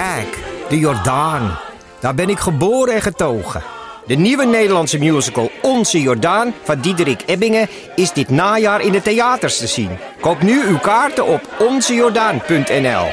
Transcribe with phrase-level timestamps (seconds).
[0.00, 1.58] Kijk, de Jordaan.
[2.00, 3.62] Daar ben ik geboren en getogen.
[4.06, 9.58] De nieuwe Nederlandse musical Onze Jordaan van Diederik Ebbingen is dit najaar in de theaters
[9.58, 9.90] te zien.
[10.20, 13.06] Koop nu uw kaarten op onzejordaan.nl.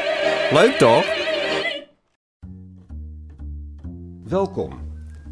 [0.52, 1.06] Leuk toch?
[4.24, 4.80] Welkom.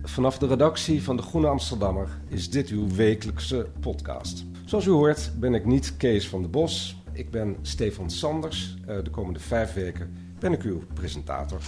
[0.03, 4.45] Vanaf de redactie van De Groene Amsterdammer is dit uw wekelijkse podcast.
[4.65, 6.95] Zoals u hoort ben ik niet Kees van de Bos.
[7.13, 8.75] Ik ben Stefan Sanders.
[8.87, 11.59] Eh, De komende vijf weken ben ik uw presentator.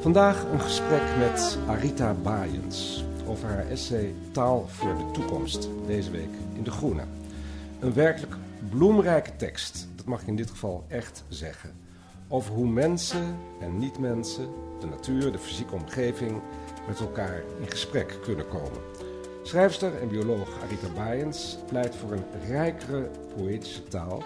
[0.00, 5.68] Vandaag een gesprek met Arita Baaiens over haar essay Taal voor de Toekomst.
[5.86, 7.02] Deze week in De Groene.
[7.80, 8.34] Een werkelijk
[8.70, 11.70] bloemrijke tekst, dat mag ik in dit geval echt zeggen.
[12.28, 14.48] Over hoe mensen en niet-mensen,
[14.80, 16.40] de natuur, de fysieke omgeving,
[16.86, 18.80] met elkaar in gesprek kunnen komen.
[19.42, 24.22] Schrijfster en bioloog Arita Baaiens pleit voor een rijkere poëtische taal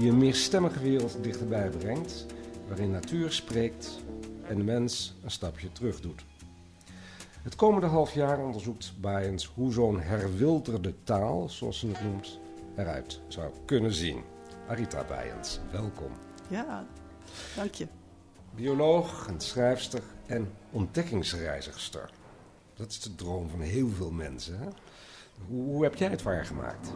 [0.00, 2.26] die een meerstemmige wereld dichterbij brengt,
[2.68, 4.00] waarin natuur spreekt
[4.46, 6.24] en de mens een stapje terug doet.
[7.42, 12.38] Het komende half jaar onderzoekt Baaiens hoe zo'n herwilderde taal, zoals ze het noemt,
[12.76, 14.22] eruit zou kunnen zien.
[14.68, 16.12] Arita Baaiens, welkom.
[16.48, 16.86] Ja,
[17.56, 17.86] dank je.
[18.54, 22.10] Bioloog en schrijfster en ontdekkingsreizigster.
[22.74, 24.58] Dat is de droom van heel veel mensen.
[24.58, 24.68] Hè?
[25.48, 26.92] Hoe, hoe heb jij het waargemaakt?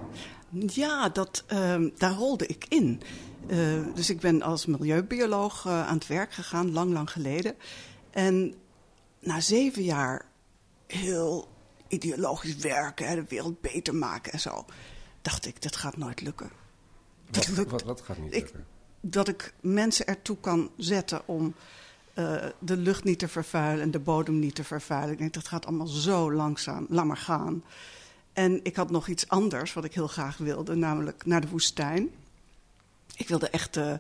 [0.59, 3.01] Ja, dat, ehm, daar rolde ik in.
[3.47, 3.59] Eh,
[3.95, 7.55] dus ik ben als milieubioloog eh, aan het werk gegaan, lang, lang geleden.
[8.11, 8.55] En
[9.21, 10.25] na zeven jaar
[10.87, 11.49] heel
[11.89, 14.65] ideologisch werken, hè, de wereld beter maken en zo,
[15.23, 16.51] dacht ik, dat gaat nooit lukken.
[17.31, 17.71] Dat Wat, lukt.
[17.71, 18.67] wat, wat gaat niet Ik- lukken?
[19.01, 21.55] Dat ik mensen ertoe kan zetten om
[22.15, 25.13] eh, de lucht niet te vervuilen en de bodem niet te vervuilen.
[25.13, 27.65] Ik denk, dat gaat allemaal zo langzaam, maar gaan.
[28.35, 32.09] En ik had nog iets anders wat ik heel graag wilde, namelijk naar de woestijn.
[33.17, 33.95] Ik wilde echt, eh,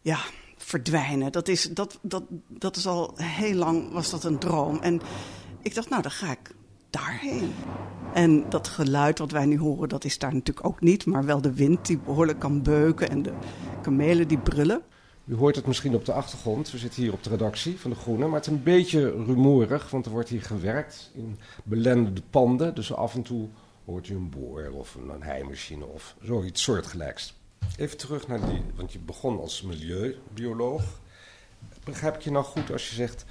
[0.00, 0.18] ja,
[0.56, 1.32] verdwijnen.
[1.32, 4.80] Dat is, dat, dat, dat is al heel lang, was dat een droom.
[4.80, 5.00] En
[5.62, 6.54] ik dacht, nou, dan ga ik
[6.90, 7.54] daarheen.
[8.14, 11.06] En dat geluid wat wij nu horen, dat is daar natuurlijk ook niet.
[11.06, 13.32] Maar wel de wind die behoorlijk kan beuken en de
[13.82, 14.82] kamelen die brullen.
[15.26, 16.70] U hoort het misschien op de achtergrond.
[16.70, 18.26] We zitten hier op de redactie van De Groene.
[18.26, 22.74] Maar het is een beetje rumoerig, want er wordt hier gewerkt in belendende panden.
[22.74, 23.48] Dus af en toe
[23.84, 27.34] hoort u een boor of een, heimachine of zoiets soortgelijks.
[27.76, 30.82] Even terug naar die, want je begon als milieubioloog.
[31.84, 33.24] Begrijp ik je nou goed als je zegt...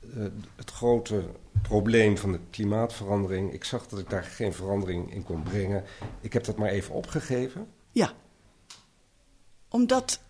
[0.00, 0.24] eh,
[0.56, 1.24] het grote
[1.62, 3.52] probleem van de klimaatverandering...
[3.52, 5.84] ik zag dat ik daar geen verandering in kon brengen.
[6.20, 7.68] Ik heb dat maar even opgegeven.
[7.90, 8.12] Ja.
[9.68, 10.20] Omdat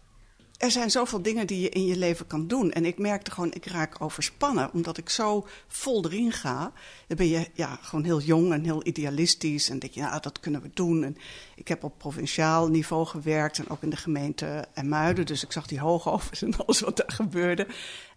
[0.59, 2.73] er zijn zoveel dingen die je in je leven kan doen.
[2.73, 4.73] En ik merkte gewoon, ik raak overspannen.
[4.73, 6.73] Omdat ik zo vol erin ga.
[7.07, 9.71] Dan ben je ja, gewoon heel jong en heel idealistisch.
[9.71, 11.05] En denk je, ja, dat kunnen we doen.
[11.05, 11.17] En
[11.55, 13.59] ik heb op provinciaal niveau gewerkt.
[13.59, 15.27] En ook in de gemeente Muiden.
[15.27, 17.67] Dus ik zag die hoogovens en alles wat daar gebeurde.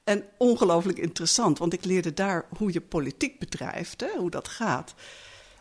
[0.03, 1.57] En ongelooflijk interessant.
[1.57, 4.01] Want ik leerde daar hoe je politiek bedrijft.
[4.01, 4.93] Hè, hoe dat gaat.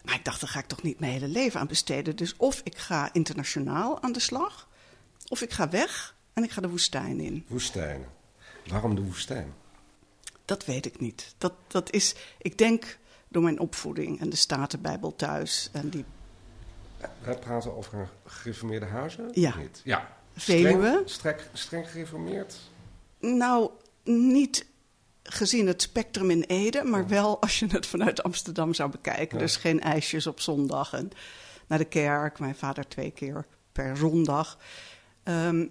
[0.04, 2.16] Maar ik dacht, daar ga ik toch niet mijn hele leven aan besteden.
[2.16, 4.68] Dus of ik ga internationaal aan de slag,
[5.28, 7.44] of ik ga weg en ik ga de woestijn in.
[7.46, 8.08] Woestijnen.
[8.66, 9.54] Waarom de woestijn?
[10.44, 11.34] Dat weet ik niet.
[11.38, 15.68] Dat, dat is, ik denk, door mijn opvoeding en de Statenbijbel thuis.
[15.72, 16.04] En die
[17.22, 19.30] Wij praten over een gereformeerde huizen?
[19.32, 19.56] Ja.
[19.56, 19.80] Niet?
[19.84, 20.16] Ja.
[20.36, 21.02] Veluwe.
[21.04, 22.56] Streng, streng, streng gereformeerd?
[23.20, 23.70] Nou,
[24.04, 24.66] niet
[25.22, 29.38] gezien het spectrum in Ede, maar wel als je het vanuit Amsterdam zou bekijken.
[29.38, 29.44] Ja.
[29.44, 31.10] Dus geen ijsjes op zondag en
[31.66, 32.38] naar de kerk.
[32.38, 34.58] Mijn vader twee keer per zondag.
[35.22, 35.66] Ehm,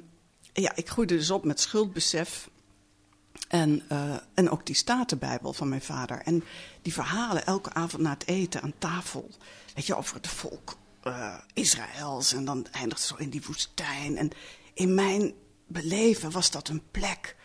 [0.62, 2.50] ja, ik groeide dus op met schuldbesef.
[3.48, 6.22] En, eh, en ook die Statenbijbel van mijn vader.
[6.22, 6.44] En
[6.82, 9.30] die verhalen elke avond na het eten aan tafel.
[9.76, 12.34] Weet je, over het volk eh, Israëls.
[12.34, 14.18] En dan eindigt het zo in die woestijn.
[14.18, 14.30] En
[14.74, 15.34] in mijn
[15.68, 17.36] beleven was dat een plek.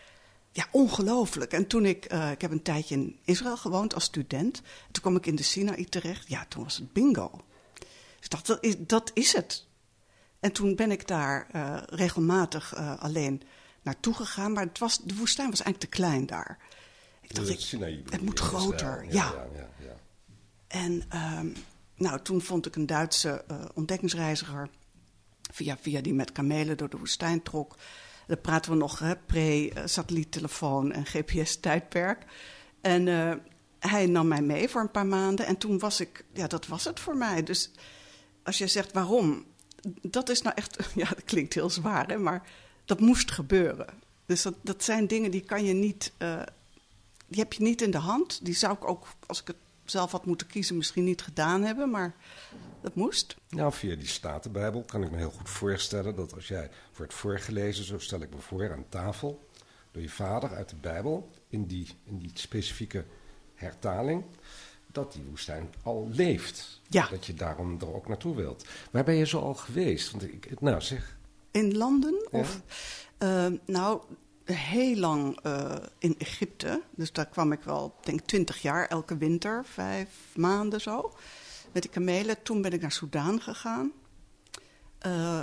[0.53, 1.53] Ja, ongelooflijk.
[1.53, 4.63] En toen ik, eh, ik heb een tijdje in Israël gewoond als student.
[4.91, 6.29] Toen kwam ik in de Sinaï terecht.
[6.29, 7.45] Ja, toen was het bingo.
[8.19, 9.67] Dus dacht, dat is, dat is het.
[10.43, 13.43] En toen ben ik daar eh, regelmatig eh, alleen
[13.83, 14.53] naartoe gegaan.
[14.53, 16.59] Maar het was, de woestijn was eigenlijk te klein daar.
[17.21, 19.05] Ik dacht, De ik, het moet groter.
[19.05, 19.47] Ja, Ja.
[19.55, 19.97] ja, ja.
[20.67, 21.49] En ehm,
[21.95, 24.69] nou, toen vond ik een Duitse eh, ontdekkingsreiziger.
[25.53, 27.77] Via, via die met kamelen door de woestijn trok.
[28.27, 32.25] Dan praten we nog pre-satelliettelefoon en GPS-tijdperk.
[32.81, 33.33] En uh,
[33.79, 35.47] hij nam mij mee voor een paar maanden.
[35.47, 37.43] En toen was ik, ja, dat was het voor mij.
[37.43, 37.71] Dus
[38.43, 39.45] als je zegt waarom,
[40.03, 42.49] dat is nou echt, ja, dat klinkt heel zwaar, hè, maar
[42.85, 43.87] dat moest gebeuren.
[44.27, 46.43] Dus dat, dat zijn dingen die kan je niet, uh,
[47.27, 48.45] die heb je niet in de hand.
[48.45, 51.91] Die zou ik ook, als ik het zelf had moeten kiezen, misschien niet gedaan hebben,
[51.91, 52.15] maar
[52.81, 53.37] dat moest.
[53.49, 57.85] Nou, via die Statenbijbel kan ik me heel goed voorstellen dat als jij wordt voorgelezen,
[57.85, 59.49] zo stel ik me voor, aan tafel,
[59.91, 63.05] door je vader uit de Bijbel, in die, in die specifieke
[63.55, 64.25] hertaling,
[64.93, 66.81] dat die woestijn al leeft.
[66.89, 67.09] Ja.
[67.09, 68.67] Dat je daarom er ook naartoe wilt.
[68.91, 70.11] Waar ben je zo al geweest?
[70.11, 71.17] Want ik, nou zeg.
[71.51, 72.29] In landen?
[72.31, 72.61] Of,
[73.19, 74.03] uh, nou,
[74.45, 76.83] heel lang uh, in Egypte.
[76.91, 81.13] Dus daar kwam ik wel, denk twintig jaar, elke winter, vijf maanden zo.
[81.73, 82.43] Met die kamelen.
[82.43, 83.93] Toen ben ik naar Soudaan gegaan.
[85.07, 85.41] Uh,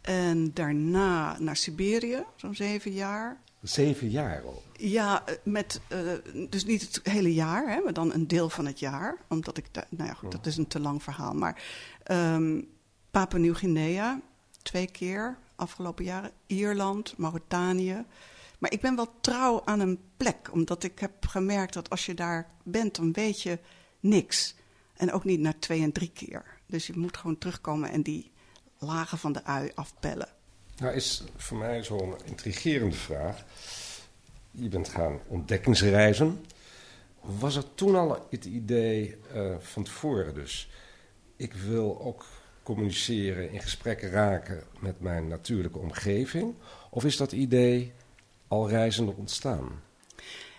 [0.00, 3.40] en daarna naar Siberië, zo'n zeven jaar.
[3.62, 4.62] Zeven jaar al?
[4.76, 6.12] Ja, met, uh,
[6.48, 9.16] dus niet het hele jaar, hè, maar dan een deel van het jaar.
[9.28, 11.34] Omdat ik, nou ja, dat is een te lang verhaal.
[11.34, 11.62] Maar
[12.10, 12.68] um,
[13.10, 14.20] Papua Nieuw-Guinea,
[14.62, 16.30] twee keer afgelopen jaren.
[16.46, 18.04] Ierland, Mauritanië.
[18.58, 22.14] Maar ik ben wel trouw aan een plek, omdat ik heb gemerkt dat als je
[22.14, 23.58] daar bent, dan weet je
[24.00, 24.54] niks.
[24.96, 26.44] En ook niet na twee en drie keer.
[26.66, 28.32] Dus je moet gewoon terugkomen en die
[28.78, 30.28] lagen van de ui afpellen.
[30.82, 33.44] Nou is voor mij zo'n intrigerende vraag.
[34.50, 36.44] Je bent gaan ontdekkingsreizen.
[37.20, 40.70] Was er toen al het idee uh, van tevoren dus...
[41.36, 42.26] ik wil ook
[42.62, 46.54] communiceren, in gesprekken raken met mijn natuurlijke omgeving?
[46.90, 47.92] Of is dat idee
[48.48, 49.82] al reizende ontstaan?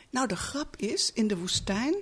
[0.10, 1.96] Nou, de grap is, in de woestijn...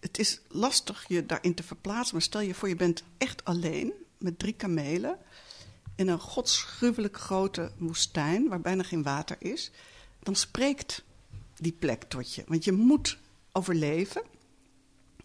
[0.00, 3.92] Het is lastig je daarin te verplaatsen, maar stel je voor je bent echt alleen
[4.18, 5.18] met drie kamelen
[6.02, 9.70] in een godsgruwelijk grote woestijn waar bijna geen water is,
[10.22, 11.02] dan spreekt
[11.56, 12.44] die plek tot je.
[12.46, 13.18] Want je moet
[13.52, 14.22] overleven.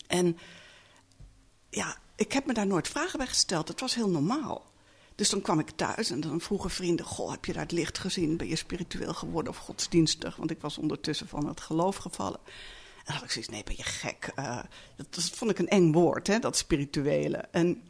[0.07, 0.37] En
[1.69, 3.67] ja, ik heb me daar nooit vragen bij gesteld.
[3.67, 4.65] Het was heel normaal.
[5.15, 7.97] Dus dan kwam ik thuis en dan vroegen vrienden: Goh, heb je daar het licht
[7.97, 8.37] gezien?
[8.37, 10.35] Ben je spiritueel geworden of godsdienstig?
[10.35, 12.39] Want ik was ondertussen van het geloof gevallen.
[12.97, 14.31] En dan had ik zoiets: Nee, ben je gek?
[14.39, 14.59] Uh,
[14.95, 17.37] dat, dat, vond ik een eng woord, hè, dat spirituele.
[17.37, 17.81] En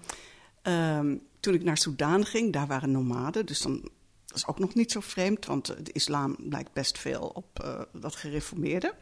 [0.68, 3.46] um, toen ik naar Soudaan ging, daar waren nomaden.
[3.46, 3.90] Dus dan
[4.28, 7.82] dat is ook nog niet zo vreemd, want de islam lijkt best veel op uh,
[7.92, 8.94] dat gereformeerde.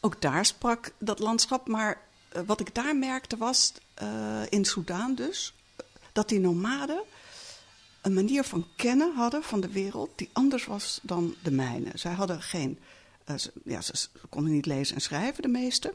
[0.00, 2.00] Ook daar sprak dat landschap, maar
[2.36, 3.72] uh, wat ik daar merkte was,
[4.02, 5.54] uh, in Soudaan dus,
[6.12, 7.02] dat die nomaden
[8.00, 11.90] een manier van kennen hadden van de wereld die anders was dan de mijne.
[11.94, 12.78] Zij hadden geen,
[13.64, 15.92] ja, ze, konden niet lezen en schrijven, de meesten.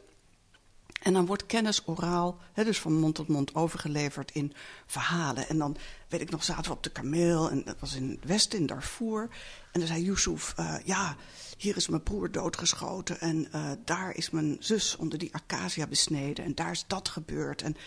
[1.01, 4.53] En dan wordt kennis oraal, dus van mond tot mond, overgeleverd in
[4.85, 5.49] verhalen.
[5.49, 5.77] En dan,
[6.07, 7.49] weet ik nog, zaten we op de kameel.
[7.49, 9.29] En dat was in het westen, in Darfur.
[9.71, 11.15] En dan zei Yusuf, uh, ja,
[11.57, 13.19] hier is mijn broer doodgeschoten.
[13.19, 16.45] En uh, daar is mijn zus onder die acacia besneden.
[16.45, 17.61] En daar is dat gebeurd.
[17.61, 17.77] En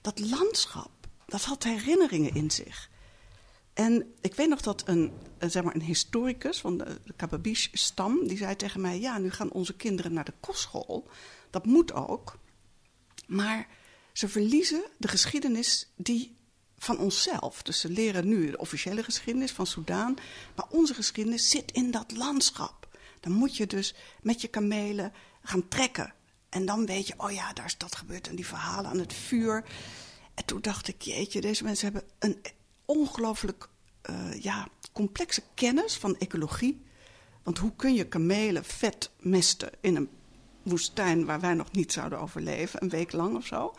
[0.00, 0.90] dat landschap,
[1.26, 2.90] dat had herinneringen in zich.
[3.74, 8.26] En ik weet nog dat een, een, zeg maar een historicus van de, de Kababish-stam...
[8.26, 11.08] die zei tegen mij, ja, nu gaan onze kinderen naar de kostschool.
[11.50, 12.38] Dat moet ook.
[13.28, 13.66] Maar
[14.12, 16.36] ze verliezen de geschiedenis die
[16.78, 17.62] van onszelf.
[17.62, 20.14] Dus ze leren nu de officiële geschiedenis van Soudaan.
[20.56, 22.98] Maar onze geschiedenis zit in dat landschap.
[23.20, 26.14] Dan moet je dus met je kamelen gaan trekken.
[26.48, 28.28] En dan weet je, oh ja, daar is dat gebeurd.
[28.28, 29.64] En die verhalen aan het vuur.
[30.34, 32.42] En toen dacht ik, jeetje, deze mensen hebben een
[32.84, 33.68] ongelooflijk
[34.10, 36.86] uh, ja, complexe kennis van ecologie.
[37.42, 40.10] Want hoe kun je kamelen vet mesten in een
[40.68, 43.74] woestijn waar wij nog niet zouden overleven, een week lang of zo.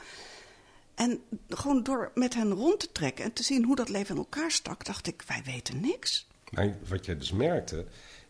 [0.96, 4.22] En gewoon door met hen rond te trekken en te zien hoe dat leven in
[4.22, 6.28] elkaar stak, dacht ik, wij weten niks.
[6.50, 7.86] Maar wat je dus merkte,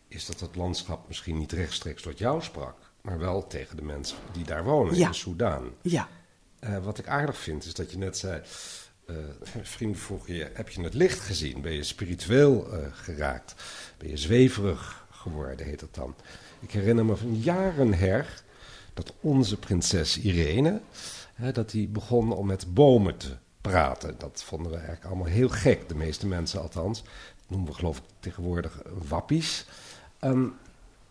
[0.08, 4.16] is dat het landschap misschien niet rechtstreeks tot jou sprak, maar wel tegen de mensen
[4.32, 5.06] die daar wonen, ja.
[5.06, 5.70] in Soudaan.
[5.82, 6.08] Ja.
[6.60, 8.42] Uh, wat ik aardig vind, is dat je net zei,
[9.06, 9.16] uh,
[9.62, 11.60] vrienden vroegen je, heb je het licht gezien?
[11.60, 13.54] Ben je spiritueel uh, geraakt?
[13.98, 16.14] Ben je zweverig geworden, heet het dan?
[16.60, 18.42] Ik herinner me van jaren her
[19.04, 20.80] dat onze prinses Irene,
[21.34, 24.14] hè, dat die begon om met bomen te praten.
[24.18, 27.02] Dat vonden we eigenlijk allemaal heel gek, de meeste mensen althans.
[27.02, 29.66] Dat noemen we geloof ik tegenwoordig wappies.
[30.20, 30.54] Um,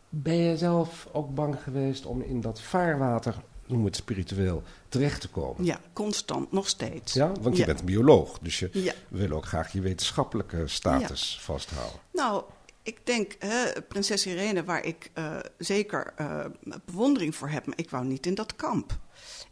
[0.10, 5.29] ben je zelf ook bang geweest om in dat vaarwater, noem het spiritueel, terecht te
[5.29, 5.65] komen?
[5.65, 7.13] Ja, constant, nog steeds.
[7.13, 7.67] Ja, want je Ja.
[7.67, 8.93] bent bioloog, dus je Ja.
[9.08, 12.00] wil ook graag je wetenschappelijke status vasthouden.
[12.13, 12.43] Nou,
[12.83, 16.45] ik denk, hè, prinses Irene, waar ik uh, zeker uh,
[16.86, 19.00] bewondering voor heb, maar ik wou niet in dat kamp.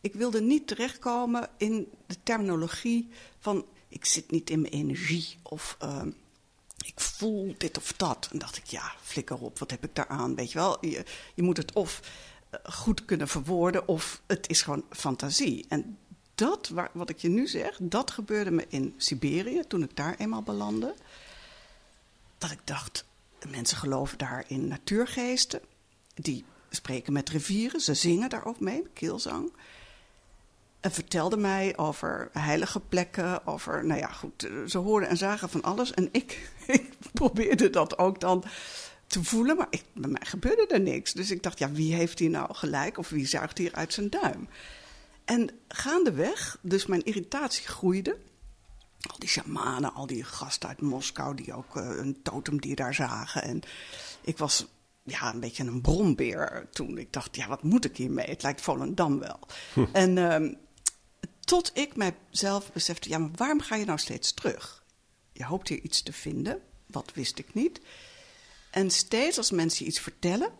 [0.01, 5.75] Ik wilde niet terechtkomen in de terminologie van ik zit niet in mijn energie of
[5.79, 6.11] ehm,
[6.85, 8.29] ik voel dit of dat.
[8.31, 10.35] En dacht ik, ja, flikker op, wat heb ik daaraan?
[10.35, 12.01] Weet je wel, je, je moet het of
[12.49, 15.65] eh, goed kunnen verwoorden of het is gewoon fantasie.
[15.69, 15.97] En
[16.35, 20.15] dat, waar, wat ik je nu zeg, dat gebeurde me in Siberië toen ik daar
[20.17, 20.95] eenmaal belandde.
[22.37, 23.05] Dat ik dacht,
[23.49, 25.61] mensen geloven daar in natuurgeesten.
[26.13, 29.53] Die spreken met rivieren, ze zingen daar ook mee, keelzang.
[30.79, 35.61] En vertelde mij over heilige plekken, over, nou ja, goed, ze hoorden en zagen van
[35.61, 35.91] alles.
[35.93, 38.43] En ik, ik probeerde dat ook dan
[39.07, 41.13] te voelen, maar bij mij gebeurde er niks.
[41.13, 44.09] Dus ik dacht, ja, wie heeft hier nou gelijk of wie zuigt hier uit zijn
[44.09, 44.47] duim?
[45.25, 48.17] En gaandeweg, dus mijn irritatie groeide.
[49.07, 53.43] Al die shamanen, al die gasten uit Moskou die ook uh, een totemdier daar zagen.
[53.43, 53.61] En
[54.21, 54.65] ik was
[55.03, 56.97] ja, een beetje een bronbeer toen.
[56.97, 58.27] Ik dacht, ja, wat moet ik hiermee?
[58.27, 59.39] Het lijkt Volendam wel.
[59.73, 59.85] Hm.
[59.91, 60.55] En uh,
[61.39, 64.83] tot ik mijzelf besefte, ja, maar waarom ga je nou steeds terug?
[65.31, 67.81] Je hoopt hier iets te vinden, wat wist ik niet.
[68.71, 70.51] En steeds als mensen iets vertellen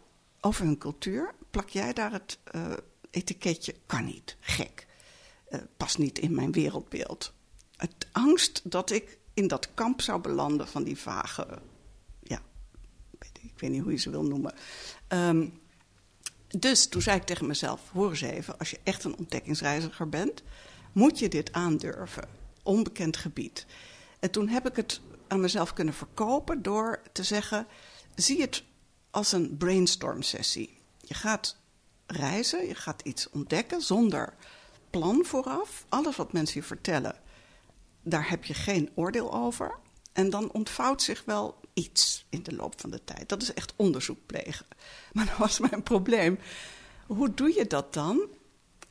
[0.42, 2.74] over hun cultuur, plak jij daar het uh,
[3.10, 4.88] etiketje kan niet, gek.
[5.50, 7.34] Uh, past niet in mijn wereldbeeld.
[7.78, 11.48] Het angst dat ik in dat kamp zou belanden van die vage,
[12.24, 12.42] ja,
[13.42, 14.54] ik weet niet hoe je ze wil noemen.
[15.08, 15.60] Um,
[16.48, 20.44] dus toen zei ik tegen mezelf: hoor eens even, als je echt een ontdekkingsreiziger bent,
[20.92, 22.30] moet je dit aandurven.
[22.64, 23.66] Onbekend gebied.
[24.20, 27.68] En toen heb ik het aan mezelf kunnen verkopen door te zeggen:
[28.16, 28.64] zie het
[29.10, 30.78] als een brainstorm sessie.
[31.02, 31.58] Je gaat
[32.06, 34.34] reizen, je gaat iets ontdekken zonder
[34.90, 35.86] plan vooraf.
[35.90, 37.16] Alles wat mensen je vertellen,
[38.10, 39.80] daar heb je geen oordeel over.
[40.14, 43.30] En dan ontvouwt zich wel iets in de loop van de tijd.
[43.30, 44.66] Dat is echt onderzoek plegen.
[45.14, 46.40] Maar dat was mijn probleem.
[47.08, 48.28] Hoe doe je dat dan?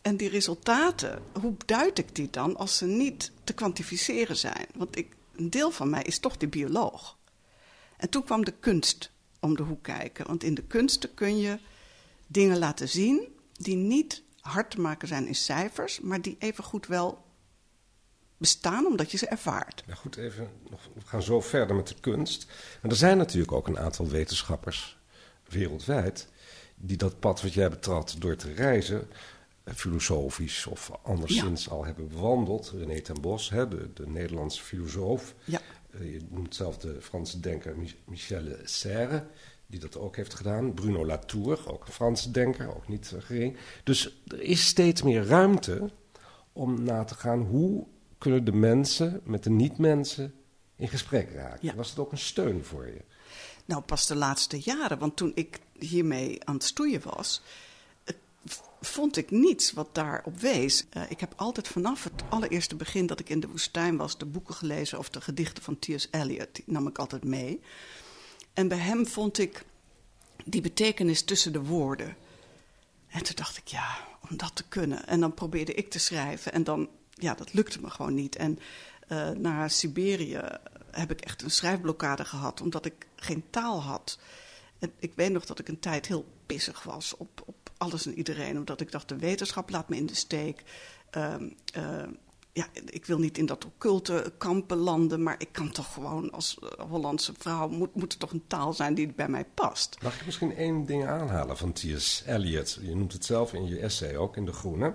[0.03, 4.67] En die resultaten, hoe duid ik die dan als ze niet te kwantificeren zijn?
[4.75, 7.19] Want ik, een deel van mij is toch die bioloog.
[7.97, 10.27] En toen kwam de kunst om de hoek kijken.
[10.27, 11.59] Want in de kunsten kun je
[12.27, 17.25] dingen laten zien die niet hard te maken zijn in cijfers, maar die evengoed wel
[18.37, 19.83] bestaan omdat je ze ervaart.
[19.87, 22.47] Ja, goed, even, we gaan zo verder met de kunst.
[22.83, 24.99] En er zijn natuurlijk ook een aantal wetenschappers
[25.49, 26.29] wereldwijd
[26.77, 29.09] die dat pad wat jij betrad door te reizen,
[29.65, 32.73] eh, filosofisch of anderszins al hebben bewandeld.
[32.77, 35.35] René ten Bos, hè, de, de Nederlandse filosoof.
[35.45, 35.61] Ja.
[35.91, 39.27] Uh, je noemt zelf de Franse denker Michel Serre
[39.67, 40.75] die dat ook heeft gedaan.
[40.75, 43.57] Bruno Latour, ook een Franse denker, ook niet gering.
[43.85, 45.91] Dus er is steeds meer ruimte
[46.53, 47.87] om na te gaan hoe
[48.19, 50.35] kunnen de mensen met de niet-mensen
[50.77, 51.77] in gesprek raken.
[51.77, 53.05] Was het ook een steun voor je?
[53.65, 54.99] Nou, pas de laatste jaren.
[54.99, 57.43] Want toen ik hiermee aan het stoeien was,
[58.81, 60.85] vond ik niets wat daarop wees.
[60.97, 64.27] Uh, ik heb altijd vanaf het allereerste begin dat ik in de woestijn was, de
[64.27, 66.09] boeken gelezen of de gedichten van T.S.
[66.11, 66.55] Eliot.
[66.55, 67.61] Die nam ik altijd mee.
[68.53, 69.65] En bij hem vond ik
[70.45, 72.17] die betekenis tussen de woorden.
[73.09, 73.97] En toen dacht ik, ja,
[74.31, 75.07] om dat te kunnen.
[75.07, 76.53] En dan probeerde ik te schrijven.
[76.53, 78.37] En dan, ja, dat lukte me gewoon niet.
[78.37, 78.59] En
[79.09, 80.41] uh, naar Siberië
[80.91, 84.19] heb ik echt een schrijfblokkade gehad, omdat ik geen taal had.
[84.79, 88.15] En ik weet nog dat ik een tijd heel pissig was op, op alles en
[88.15, 90.63] iedereen, omdat ik dacht: de wetenschap laat me in de steek.
[91.17, 91.35] Uh,
[91.77, 92.03] uh,
[92.53, 96.59] ja, ik wil niet in dat occulte kampen landen, maar ik kan toch gewoon als
[96.59, 99.97] eh, Hollandse vrouw, moet, moet er toch een taal zijn die bij mij past.
[100.03, 102.23] Mag ik misschien één ding aanhalen van T.S.
[102.27, 102.79] Eliot?
[102.81, 104.95] Je noemt het zelf in je essay ook in De Groene.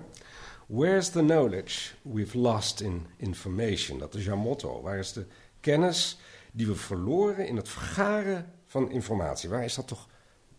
[0.72, 3.98] Where's the knowledge we've lost in information?
[3.98, 4.82] Dat is jouw motto.
[4.82, 5.26] Waar is de
[5.60, 6.18] kennis
[6.52, 9.48] die we verloren in het vergaren van informatie?
[9.48, 10.08] Waar is dat toch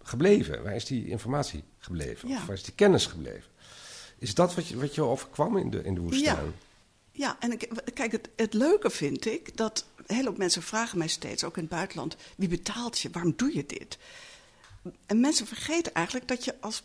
[0.01, 0.63] gebleven?
[0.63, 2.29] Waar is die informatie gebleven?
[2.29, 2.35] Ja.
[2.35, 3.51] Of waar is die kennis gebleven?
[4.17, 6.45] Is dat wat je, wat je overkwam in de, in de woestijn?
[6.45, 6.51] Ja.
[7.11, 10.97] Ja, en ik, kijk, het, het leuke vind ik dat een hele hoop mensen vragen
[10.97, 13.09] mij steeds, ook in het buitenland, wie betaalt je?
[13.11, 13.97] Waarom doe je dit?
[15.05, 16.83] En mensen vergeten eigenlijk dat je als,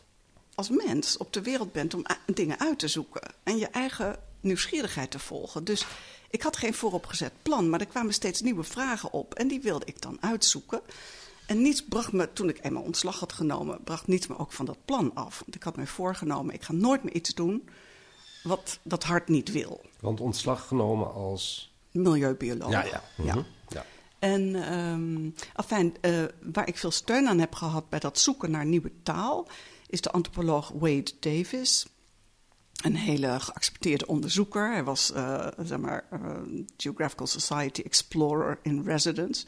[0.59, 5.11] als mens op de wereld bent om dingen uit te zoeken en je eigen nieuwsgierigheid
[5.11, 5.65] te volgen.
[5.65, 5.87] Dus
[6.31, 9.87] ik had geen vooropgezet plan, maar er kwamen steeds nieuwe vragen op en die wilde
[9.87, 10.81] ik dan uitzoeken.
[11.47, 14.65] En niets bracht me, toen ik eenmaal ontslag had genomen, bracht niets me ook van
[14.65, 15.39] dat plan af.
[15.39, 17.69] Want ik had mij voorgenomen, ik ga nooit meer iets doen
[18.43, 19.81] wat dat hart niet wil.
[20.01, 21.73] Want ontslag genomen als...
[21.91, 22.71] Milieubioloog.
[22.71, 23.03] Ja, ja.
[23.17, 23.23] ja.
[23.23, 23.47] Mm -hmm.
[23.69, 23.85] ja.
[24.19, 28.67] En um, afijn, uh, waar ik veel steun aan heb gehad bij dat zoeken naar
[28.67, 29.49] nieuwe taal...
[29.89, 31.87] is de antropoloog Wade Davis.
[32.83, 34.73] Een hele geaccepteerde onderzoeker.
[34.73, 36.37] Hij was, uh, zeg maar, uh,
[36.77, 39.47] Geographical Society Explorer in Residence.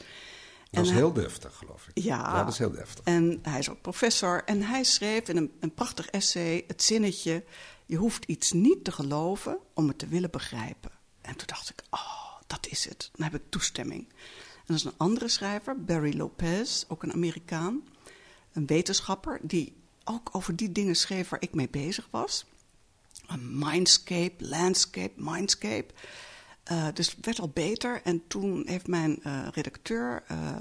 [0.70, 2.02] Dat is heel deftig, geloof ik.
[2.02, 3.04] Ja, ja, dat is heel deftig.
[3.04, 4.44] En hij is ook professor.
[4.44, 7.44] En hij schreef in een, een prachtig essay het zinnetje...
[7.86, 10.90] je hoeft iets niet te geloven om het te willen begrijpen.
[11.20, 13.10] En toen dacht ik, oh, dat is het.
[13.12, 14.08] Dan heb ik toestemming.
[14.56, 17.82] En dat is een andere schrijver, Barry Lopez, ook een Amerikaan.
[18.52, 19.79] Een wetenschapper die
[20.10, 22.46] ook over die dingen schreef waar ik mee bezig was.
[23.26, 25.94] Een mindscape, landscape, mindscape.
[26.72, 28.00] Uh, dus het werd al beter.
[28.04, 30.60] En toen heeft mijn uh, redacteur uh,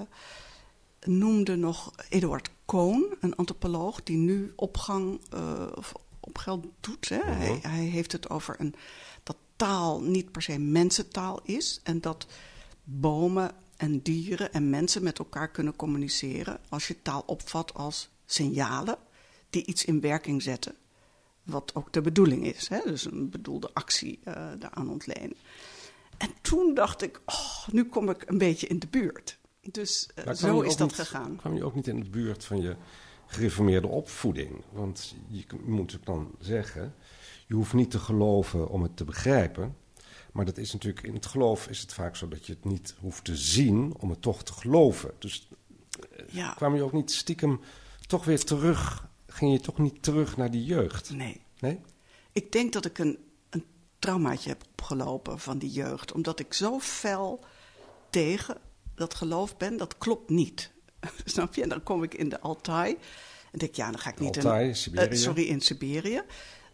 [1.01, 5.21] noemde nog Eduard Cohn, een antropoloog die nu opgang
[6.19, 7.09] op geld doet.
[7.09, 7.17] Hè.
[7.17, 7.27] Mhm.
[7.27, 8.75] hij, hij, heeft het over een,
[9.23, 12.27] dat taal niet per se mensentaal is en dat
[12.83, 18.97] bomen en dieren en mensen met elkaar kunnen communiceren als je taal opvat als signalen
[19.49, 20.75] die iets in werking zetten.
[21.43, 22.67] Wat ook de bedoeling is.
[22.67, 22.79] Hè?
[22.85, 25.35] Dus een bedoelde actie uh, daaraan ontlenen.
[26.17, 29.37] En toen dacht ik, oh, nu kom ik een beetje in de buurt.
[29.61, 31.35] Dus uh, zo is dat niet, gegaan.
[31.35, 32.75] Kwam je ook niet in de buurt van je
[33.25, 34.63] gereformeerde opvoeding?
[34.71, 36.95] Want je moet het dan zeggen,
[37.47, 39.75] je hoeft niet te geloven om het te begrijpen.
[40.31, 42.95] Maar dat is natuurlijk, in het geloof is het vaak zo dat je het niet
[42.99, 45.11] hoeft te zien om het toch te geloven.
[45.19, 45.49] Dus
[46.27, 46.53] ja.
[46.53, 47.59] kwam je ook niet stiekem
[48.07, 51.09] toch weer terug, ging je toch niet terug naar die jeugd?
[51.09, 51.41] Nee.
[51.59, 51.79] Nee?
[52.31, 53.17] Ik denk dat ik een,
[53.50, 53.65] een
[54.00, 56.12] traumaatje heb opgelopen van die jeugd.
[56.12, 57.43] Omdat ik zo fel
[58.09, 58.57] tegen
[58.95, 60.71] dat geloof ben, dat klopt niet.
[61.25, 61.62] Snap je?
[61.62, 62.98] En dan kom ik in de Altai.
[63.51, 64.75] En denk ja, dan ga ik niet Altai, in...
[64.75, 65.13] Siberië.
[65.13, 66.21] Uh, sorry, in Siberië.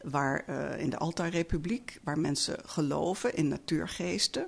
[0.01, 4.47] Waar, uh, in de Altai-republiek, waar mensen geloven in natuurgeesten.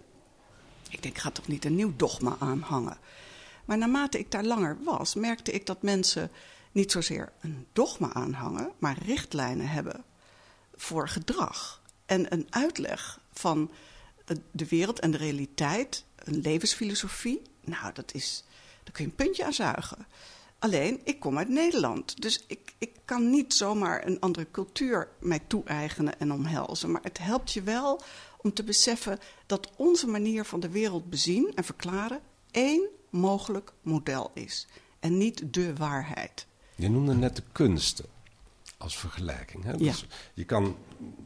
[0.90, 2.98] Ik denk, ik ga toch niet een nieuw dogma aanhangen.
[3.66, 6.32] Maar naarmate ik daar langer was, merkte ik dat mensen
[6.72, 10.04] niet zozeer een dogma aanhangen, maar richtlijnen hebben
[10.76, 11.82] voor gedrag.
[12.06, 13.72] En een uitleg van
[14.52, 17.42] de wereld en de realiteit, een levensfilosofie.
[17.62, 18.44] Nou, dat is,
[18.84, 20.06] daar kun je een puntje aan zuigen.
[20.60, 22.22] Alleen, ik kom uit Nederland.
[22.22, 26.92] Dus ik, ik kan niet zomaar een andere cultuur mij toe-eigenen en omhelzen.
[26.92, 28.02] Maar het helpt je wel
[28.38, 32.22] om te beseffen dat onze manier van de wereld bezien en verklaren
[32.52, 34.68] één mogelijk model is.
[35.00, 36.48] En niet de waarheid.
[36.78, 38.06] Je noemde net de kunsten
[38.78, 39.64] als vergelijking.
[39.64, 39.72] Hè?
[39.72, 39.78] Ja.
[39.78, 40.78] Dus je kan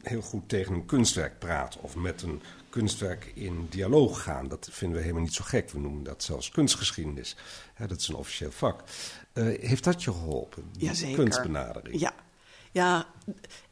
[0.02, 4.48] heel goed tegen een kunstwerk praten of met een kunstwerk in dialoog gaan.
[4.48, 5.70] Dat vinden we helemaal niet zo gek.
[5.70, 7.36] We noemen dat zelfs kunstgeschiedenis.
[7.74, 8.82] Hè, dat is een officieel vak.
[9.34, 10.64] Uh, heeft dat je geholpen?
[10.72, 11.16] Die Jazeker.
[11.16, 12.00] kunstbenadering?
[12.00, 12.14] Ja.
[12.74, 13.06] Ja,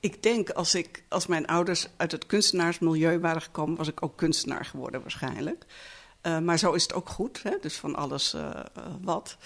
[0.01, 4.17] ik denk als, ik, als mijn ouders uit het kunstenaarsmilieu waren gekomen, was ik ook
[4.17, 5.65] kunstenaar geworden waarschijnlijk.
[6.23, 7.57] Uh, maar zo is het ook goed, hè?
[7.61, 8.51] dus van alles uh,
[9.01, 9.37] wat.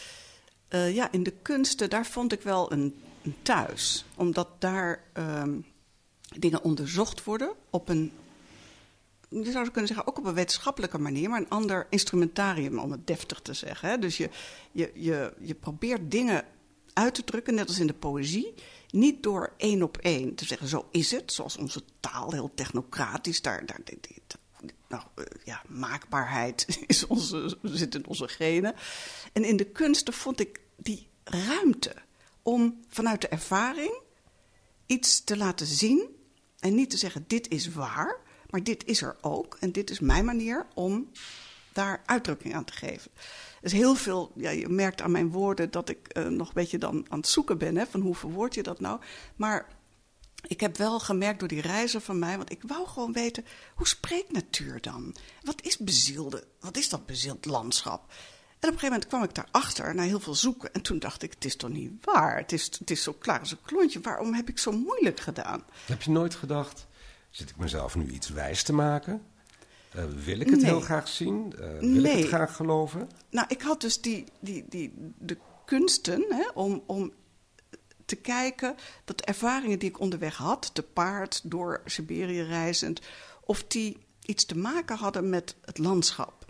[0.68, 3.02] Uh, ja, in de kunsten, daar vond ik wel een,
[3.42, 4.04] thuis.
[4.14, 5.66] Omdat daar um,
[6.38, 8.12] dingen onderzocht worden op een,
[9.28, 13.06] je zou kunnen zeggen, ook op een wetenschappelijke manier, maar een ander instrumentarium, om het
[13.06, 13.88] deftig te zeggen.
[13.88, 13.98] Hè?
[13.98, 14.30] Dus je,
[14.72, 16.44] je, je, je probeert dingen
[16.92, 18.54] uit te drukken, net als in de poëzie,
[18.90, 23.42] niet door één op één te zeggen, zo is het, zoals onze taal heel technocratisch,
[23.42, 23.80] daar, daar,
[24.94, 27.06] nou, ja, maakbaarheid is
[27.62, 28.74] zit in onze genen.
[29.32, 31.94] En in de kunsten vond ik die ruimte
[32.42, 34.00] om vanuit de ervaring
[34.86, 36.08] iets te laten zien
[36.58, 38.16] en niet te zeggen dit is waar,
[38.50, 41.10] maar dit is er ook en dit is mijn manier om
[41.72, 43.10] daar uitdrukking aan te geven.
[43.60, 46.78] Dus heel veel, ja, je merkt aan mijn woorden dat ik uh, nog een beetje
[46.78, 49.00] dan aan het zoeken ben, hè, van hoe verwoord je dat nou.
[49.36, 49.66] Maar
[50.46, 53.86] ik heb wel gemerkt door die reizen van mij, want ik wou gewoon weten, hoe
[53.88, 55.14] spreekt natuur dan?
[55.42, 58.00] Wat is bezielde, wat is dat bezield landschap?
[58.58, 60.72] En op een gegeven moment kwam ik daarachter, na heel veel zoeken.
[60.72, 62.36] En toen dacht ik, het is toch niet waar?
[62.36, 64.00] Het is, het is zo klaar als een klontje.
[64.00, 65.64] Waarom heb ik zo moeilijk gedaan?
[65.86, 66.86] Heb je nooit gedacht,
[67.30, 69.22] zit ik mezelf nu iets wijs te maken?
[69.96, 70.70] Uh, wil ik het Nee.
[70.70, 71.52] heel graag zien?
[71.60, 73.10] Uh, wil ik het graag geloven?
[73.30, 77.12] Nou, ik had dus die, die, die, de kunsten hè, om, om
[78.04, 83.00] te kijken dat de ervaringen die ik onderweg had, te paard, door Siberië reizend,
[83.40, 86.44] of die iets te maken hadden met het landschap.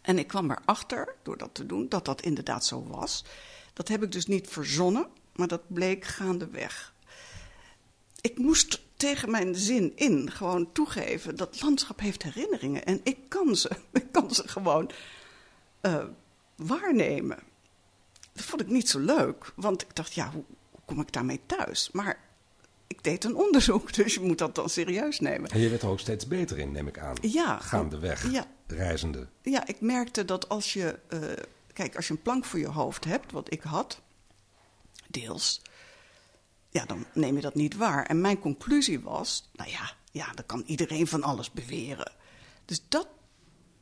[0.00, 3.24] En ik kwam erachter, door dat te doen, dat dat inderdaad zo was.
[3.72, 6.94] Dat heb ik dus niet verzonnen, maar dat bleek gaandeweg.
[8.20, 13.56] Ik moest tegen mijn zin in gewoon toegeven dat landschap heeft herinneringen en ik kan
[13.56, 14.90] ze, ik kan ze gewoon
[15.82, 16.04] uh,
[16.56, 17.38] waarnemen.
[18.40, 21.40] Dat vond ik niet zo leuk, want ik dacht, ja, hoe, hoe kom ik daarmee
[21.46, 21.90] thuis?
[21.92, 22.18] Maar
[22.86, 25.50] ik deed een onderzoek, dus je moet dat dan serieus nemen.
[25.50, 27.16] En je werd er ook steeds beter in, neem ik aan.
[27.20, 27.58] Ja.
[27.58, 28.46] Gaandeweg, Ja.
[28.66, 29.28] reizende.
[29.42, 30.98] Ja, ik merkte dat als je.
[31.08, 31.20] Uh,
[31.72, 34.00] kijk, als je een plank voor je hoofd hebt, wat ik had,
[35.08, 35.62] deels.
[36.70, 38.06] Ja, dan neem je dat niet waar.
[38.06, 42.12] En mijn conclusie was: nou ja, ja dan kan iedereen van alles beweren.
[42.64, 43.08] Dus dat,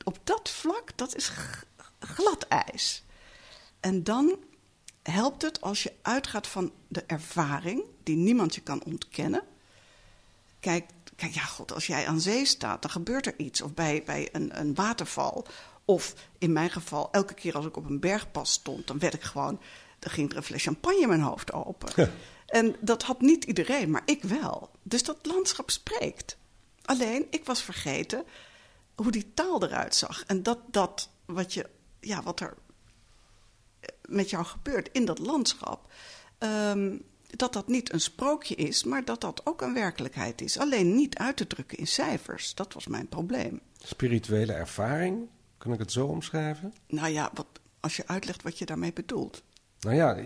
[0.04, 1.32] op dat vlak, dat is
[1.98, 3.04] glad ijs.
[3.80, 4.46] En dan
[5.10, 9.42] helpt het als je uitgaat van de ervaring, die niemand je kan ontkennen.
[10.60, 10.84] Kijk,
[11.18, 13.60] Kijk, ja, god, als jij aan zee staat, dan gebeurt er iets.
[13.60, 15.46] Of bij, bij een, een waterval.
[15.84, 19.22] Of in mijn geval, elke keer als ik op een bergpas stond, dan werd ik
[19.22, 19.60] gewoon.
[19.98, 22.12] Dan ging er een fles champagne in mijn hoofd open.
[22.46, 24.70] En dat had niet iedereen, maar ik wel.
[24.82, 26.36] Dus dat landschap spreekt.
[26.84, 28.24] Alleen, ik was vergeten
[28.94, 30.24] hoe die taal eruit zag.
[30.26, 31.66] En dat, dat wat, je,
[32.00, 32.56] ja, wat er
[34.08, 35.92] met jou gebeurt in dat landschap.
[36.38, 36.96] ehm,
[37.36, 40.58] dat dat niet een sprookje is, maar dat dat ook een werkelijkheid is.
[40.58, 42.54] Alleen niet uit te drukken in cijfers.
[42.54, 43.60] Dat was mijn probleem.
[43.78, 46.74] Spirituele ervaring, kan ik het zo omschrijven?
[46.86, 47.46] Nou ja, wat,
[47.80, 49.42] als je uitlegt wat je daarmee bedoelt.
[49.80, 50.16] Nou ja,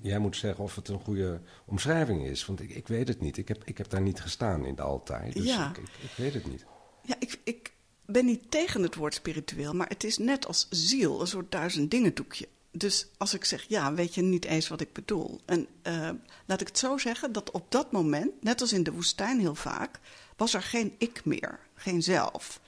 [0.00, 2.46] jij moet zeggen of het een goede omschrijving is.
[2.46, 3.36] Want ik, ik weet het niet.
[3.36, 5.30] Ik heb, ik heb daar niet gestaan in de altaar.
[5.30, 5.70] Dus Ja.
[5.70, 6.64] ik, ik, ik weet het niet.
[7.02, 7.72] Ja, ik, ik
[8.06, 11.90] ben niet tegen het woord spiritueel, maar het is net als ziel, een soort duizend
[11.90, 12.48] dingen doekje.
[12.78, 15.40] Dus als ik zeg ja, weet je niet eens wat ik bedoel.
[15.44, 16.10] En eh,
[16.46, 19.54] laat ik het zo zeggen, dat op dat moment, net als in de woestijn heel
[19.54, 20.00] vaak,
[20.36, 22.60] was er geen ik meer, geen zelf.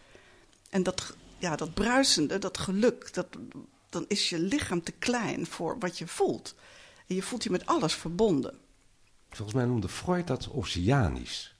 [0.70, 3.26] En dat, ja, dat bruisende, dat geluk, dat,
[3.88, 6.54] dan is je lichaam te klein voor wat je voelt.
[7.06, 8.58] En je voelt je met alles verbonden.
[9.30, 11.56] Volgens mij noemde Freud dat oceanisch.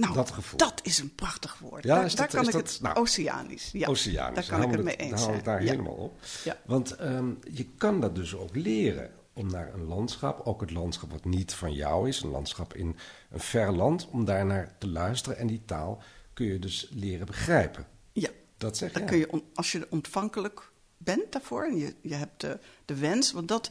[0.00, 0.58] Nou, Dat gevoel.
[0.58, 1.84] dat is een prachtig woord.
[1.84, 3.70] Ja, daar kan ik dat- het nou, oceanisch.
[3.72, 4.46] Ja, Oceanisch.
[4.46, 5.34] Daar kan ik het mee eens Dan zijn.
[5.34, 5.70] het daar Ja.
[5.70, 6.18] helemaal op.
[6.44, 6.56] Ja.
[6.64, 9.10] Want ehm, je kan dat dus ook leren.
[9.32, 12.96] Om naar een landschap, ook het landschap wat niet van jou is, een landschap in
[13.30, 15.38] een ver land, om daar naar te luisteren.
[15.38, 16.02] En die taal
[16.34, 17.86] kun je dus leren begrijpen.
[18.12, 19.10] Ja, Dat zeg dan jij.
[19.10, 23.48] kun je, als je ontvankelijk bent daarvoor en je, je hebt de, de wens, want
[23.48, 23.70] dat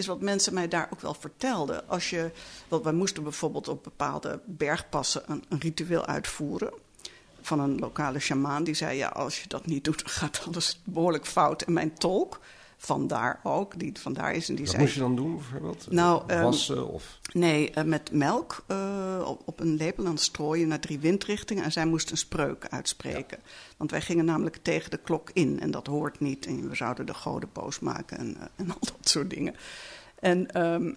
[0.00, 1.88] is wat mensen mij daar ook wel vertelden.
[1.88, 2.30] Als je,
[2.68, 6.72] want wij moesten bijvoorbeeld op bepaalde bergpassen een, ritueel uitvoeren
[7.40, 8.64] van een lokale sjamaan.
[8.64, 11.62] Die zei, ja, als je dat niet doet, dan gaat alles behoorlijk fout.
[11.62, 12.40] En mijn tolk,
[12.82, 14.82] vandaar ook, die vandaar is en die Wat zei...
[14.82, 15.86] moest je dan doen bijvoorbeeld?
[15.90, 17.18] Nou, ehm, Wassen of...
[17.32, 21.64] Nee, eh, met melk eh, op, op een lepel aan het strooien naar drie windrichtingen.
[21.64, 23.38] En zij moest een spreuk uitspreken.
[23.76, 25.60] Want wij gingen namelijk tegen de klok in.
[25.60, 26.46] En dat hoort niet.
[26.46, 29.54] En we zouden de goden boos maken en, eh, en al dat soort dingen.
[30.14, 30.92] En ehm,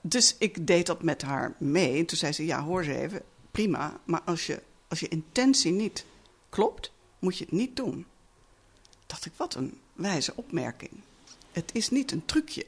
[0.00, 1.98] dus ik deed dat met haar mee.
[1.98, 4.00] En toen zei ze, ja, hoor eens even, prima.
[4.04, 6.04] Maar als je, als je intentie niet
[6.48, 8.06] klopt, moet je het niet doen.
[9.06, 10.90] Dacht ik, wat een wijze opmerking.
[11.52, 12.66] Het is niet een trucje.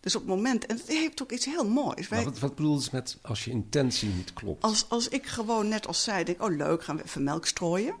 [0.00, 2.08] Dus op het moment, en het heeft ook iets heel moois.
[2.08, 4.62] Wij, wat, wat bedoel je met als je intentie niet klopt?
[4.62, 7.94] als, als ik gewoon net als zij denk, oh leuk, gaan we even melk strooien.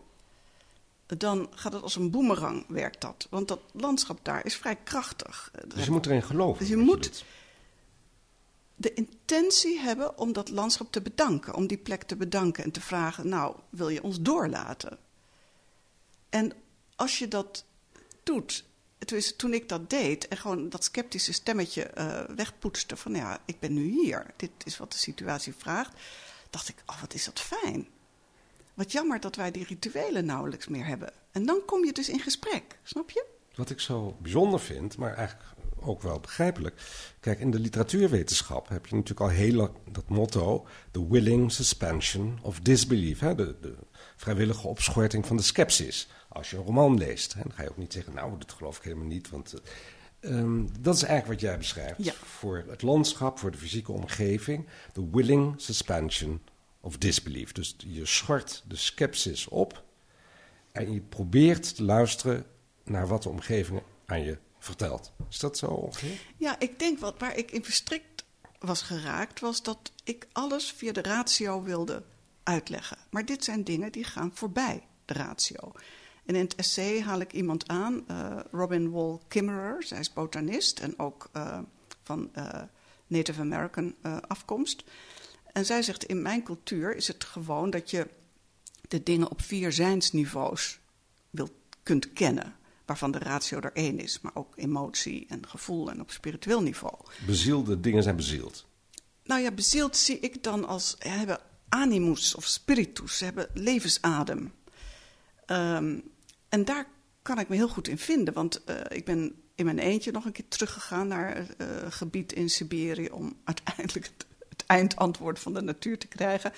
[1.06, 3.26] Dan gaat het als een boemerang, werkt dat.
[3.30, 5.50] Want dat landschap daar is vrij krachtig.
[5.66, 6.58] Dus je moet erin geloven.
[6.58, 7.24] Dus je moet-
[8.76, 11.54] de intentie hebben om dat landschap te bedanken.
[11.54, 14.98] Om die plek te bedanken en te vragen, nou, wil je ons doorlaten?
[16.28, 16.52] En
[16.96, 17.64] als je dat
[18.22, 18.64] doet,
[19.36, 23.74] toen ik dat deed en gewoon dat sceptische stemmetje eh, wegpoetste van ja, ik ben
[23.74, 26.00] nu hier, dit is wat de situatie vraagt,
[26.50, 27.88] dacht ik, oh wat is dat fijn.
[28.74, 31.12] Wat jammer dat wij die rituelen nauwelijks meer hebben.
[31.32, 33.24] En dan kom je dus in gesprek, snap je?
[33.54, 35.48] Wat ik zo bijzonder vind, maar eigenlijk
[35.84, 36.82] ook wel begrijpelijk.
[37.20, 42.38] Kijk, in de literatuurwetenschap heb je natuurlijk al heel lang dat motto: the willing suspension
[42.42, 43.20] of disbelief.
[43.20, 43.34] Hè?
[43.34, 43.74] De, de
[44.16, 46.08] vrijwillige opschorting van de skepsis.
[46.28, 48.76] Als je een roman leest, hè, dan ga je ook niet zeggen: Nou, dat geloof
[48.76, 49.30] ik helemaal niet.
[49.30, 49.54] Want
[50.20, 52.04] eh, ehm, dat is eigenlijk wat jij beschrijft.
[52.04, 52.12] Ja.
[52.12, 56.40] Voor het landschap, voor de fysieke omgeving: the willing suspension
[56.80, 57.52] of disbelief.
[57.52, 59.82] Dus je schort de skepsis op
[60.72, 62.44] en je probeert te luisteren
[62.84, 65.12] naar wat de omgeving aan je vertelt.
[65.30, 66.20] Is dat zo ongeveer?
[66.36, 68.24] Ja, ik denk wat waar ik in verstrikt
[68.58, 72.02] was geraakt, was dat ik alles via de ratio wilde
[72.42, 72.98] uitleggen.
[73.10, 75.72] Maar dit zijn dingen die gaan voorbij de ratio.
[76.24, 79.82] En in het essay haal ik iemand aan, eh, Robin Wall Kimmerer.
[79.82, 81.58] Zij is botanist en ook eh,
[82.02, 82.62] van eh,
[83.06, 84.84] Native American eh, afkomst.
[85.52, 88.08] En zij zegt, in mijn cultuur is het gewoon dat je
[88.88, 90.80] de dingen op vier zijnsniveaus
[91.30, 92.56] wilt, kunt kennen.
[92.92, 96.94] Waarvan de ratio er één is, maar ook emotie en gevoel en op spiritueel niveau.
[97.26, 98.66] Bezielde dingen zijn bezield.
[99.24, 104.52] Nou ja, bezield zie ik dan als ze hebben animus of spiritus, ze hebben levensadem.
[105.46, 105.98] Ehm,
[106.48, 106.86] en daar
[107.22, 110.24] kan ik me heel goed in vinden, want eh, ik ben in mijn eentje nog
[110.24, 115.62] een keer teruggegaan naar een gebied in Siberië om uiteindelijk het, het eindantwoord van de
[115.62, 116.52] natuur te krijgen.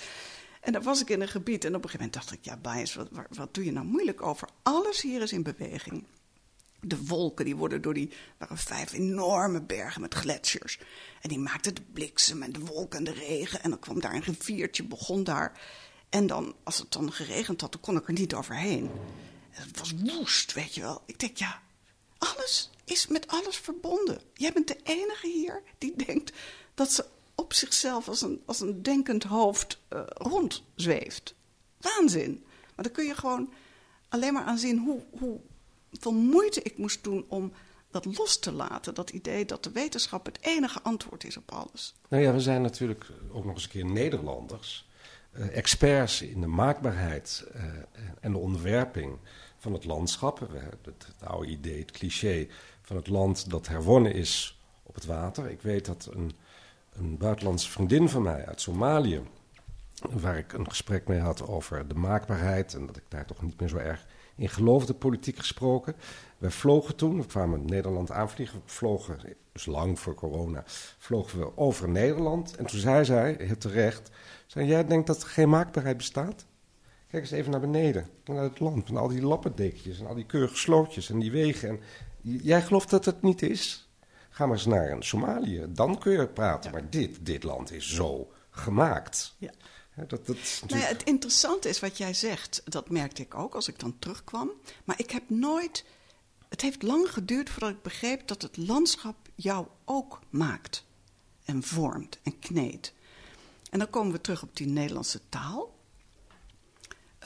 [0.61, 2.57] En daar was ik in een gebied en op een gegeven moment dacht ik, ja,
[2.57, 4.49] Bias, wat, wat, wat doe je nou moeilijk over?
[4.63, 6.05] Alles hier is in beweging.
[6.87, 10.79] De wolken die worden door die waren vijf enorme bergen met gletsjers.
[11.21, 13.63] En die maakten de bliksem en de wolken en de regen.
[13.63, 15.61] En dan kwam daar een riviertje, begon daar.
[16.09, 18.91] En dan, als het dan geregend had, dan kon ik er niet overheen.
[19.51, 21.03] Het was woest, weet je wel.
[21.07, 21.63] Ik denk, ja,
[22.19, 24.21] alles is met alles verbonden.
[24.35, 26.33] Jij bent de enige hier die denkt
[26.75, 31.35] dat ze op zichzelf als een, als een denkend hoofd uh, rondzweeft.
[31.81, 32.45] Waanzin.
[32.75, 33.53] Maar dan kun je gewoon
[34.09, 35.41] alleen maar aan zien hoe,
[36.03, 37.53] hoeveel moeite ik moest doen om
[37.91, 38.95] dat los te laten.
[38.95, 41.95] Dat idee dat de wetenschap het enige antwoord is op alles.
[42.09, 44.89] Nou ja, we zijn natuurlijk ook nog eens een keer Nederlanders.
[45.33, 47.63] Uh, experts in de maakbaarheid uh,
[48.21, 49.19] en de onderwerping
[49.59, 50.41] van het landschap.
[50.41, 50.51] Het,
[50.85, 52.49] het, oude idee, het cliché
[52.83, 55.51] van het land dat herwonnen is op het water.
[55.51, 56.33] Ik weet dat een,
[56.93, 59.23] een buitenlandse vriendin van mij uit Somalië,
[60.11, 63.61] waar ik een gesprek mee had over de maakbaarheid en dat ik daar toch niet
[63.61, 65.95] meer zo erg in geloofde, politiek gesproken.
[66.39, 69.19] Wij vlogen toen, we kwamen Nederland aanvliegen, we vlogen,
[69.53, 70.63] dus lang voor corona,
[70.99, 72.57] vlogen we over Nederland.
[72.57, 74.11] En toen zei zij, heel terecht,
[74.47, 76.47] zei, jij denkt dat er geen maakbaarheid bestaat?
[77.07, 80.27] Kijk eens even naar beneden, naar het land, met al die lappendekjes en al die
[80.27, 81.69] keurige slootjes en die wegen.
[81.69, 81.81] En
[82.23, 83.89] jij gelooft dat het niet is?
[84.31, 86.71] Ga maar eens naar een Somalië, dan kun je praten.
[86.73, 89.35] Maar dit, dit land is zo gemaakt.
[89.39, 89.51] Ja.
[89.95, 90.71] Dat, dat natuurlijk...
[90.71, 93.99] nou ja, het interessante is wat jij zegt, dat merkte ik ook als ik dan
[93.99, 94.51] terugkwam.
[94.85, 95.85] Maar ik heb nooit.
[96.49, 100.85] Het heeft lang geduurd voordat ik begreep dat het landschap jou ook maakt.
[101.45, 102.93] En vormt en kneedt.
[103.71, 105.75] En dan komen we terug op die Nederlandse taal.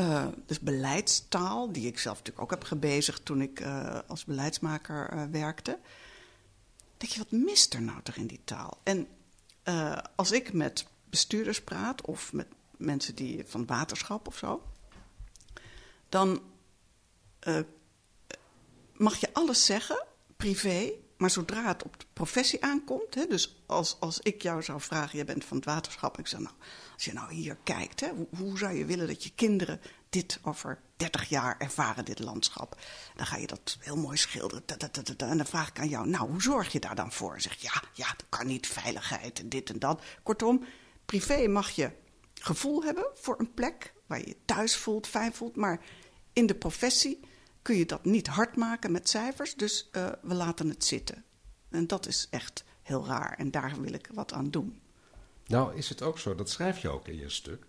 [0.01, 5.15] Uh, dus beleidstaal, die ik zelf natuurlijk ook heb gebezigd toen ik uh, als beleidsmaker
[5.15, 5.79] uh, werkte.
[6.97, 8.79] Denk je, wat mist er nou toch in die taal?
[8.83, 9.09] En
[10.15, 12.47] als ik met bestuurders praat of met
[12.79, 14.63] mensen die van waterschap of zo,
[16.09, 16.43] dan
[18.93, 23.97] mag je alles zeggen, privé, maar zodra het op de professie aankomt, hè, dus als,
[24.01, 26.55] als ik jou zou vragen, je bent van het waterschap, ik zeg nou,
[26.95, 30.39] als je nou hier kijkt, hè, hoe, hoe, zou je willen dat je kinderen dit
[30.43, 32.81] over 30 jaar ervaren, dit landschap?
[33.17, 34.63] Dan ga je dat heel mooi schilderen.
[35.17, 37.41] en dan vraag ik aan jou, nou, hoe zorg je daar dan voor?
[37.41, 40.03] zeg ja, ja, dat kan niet, veiligheid en dit en dat.
[40.23, 40.65] Kortom,
[41.05, 41.91] privé mag je
[42.41, 45.81] gevoel hebben voor een plek waar je je thuis voelt, fijn voelt, maar
[46.33, 47.21] in de professie
[47.63, 51.25] kun je dat niet hard maken met cijfers, dus uh, we laten het zitten.
[51.71, 54.81] En dat is echt heel raar en daar wil ik wat aan doen.
[55.47, 57.67] Nou, is het ook zo, dat schrijf je ook in je stuk,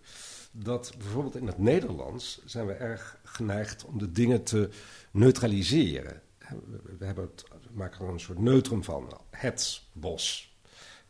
[0.52, 4.68] dat bijvoorbeeld in het Nederlands zijn we erg geneigd om de dingen te
[5.10, 6.22] neutraliseren.
[6.98, 10.54] We, hebben het, maken er een soort neutrum van, het bos.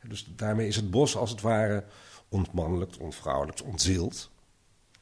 [0.08, 1.84] Dus daarmee is het bos als het ware
[2.30, 4.30] ontmannelijkt, ontvrouwelijkt, ontzield.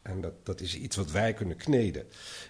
[0.03, 2.07] En dat, dat is iets wat wij kunnen kneden.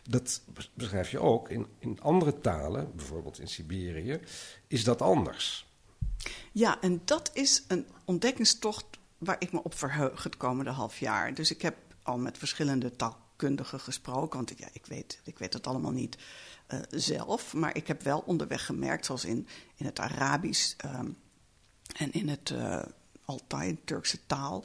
[0.09, 0.43] Dat
[0.75, 4.21] beschrijf je ook in, in andere talen, bijvoorbeeld in Siberië,
[4.67, 5.67] is dat anders.
[6.53, 8.87] Ja, en dat is een ontdekkingstocht
[9.19, 11.35] waar ik me op verheug het komende half jaar.
[11.35, 15.53] Dus ik heb al met verschillende taalkundigen gesproken, want ik, ja, ik, weet, ik weet
[15.53, 16.19] het allemaal niet
[16.69, 17.55] uh, zelf.
[17.55, 21.17] Maar ik heb wel onderweg gemerkt, zoals in, in het Arabisch um,
[21.97, 22.83] en in het uh,
[23.29, 24.65] Altai, Turkse taal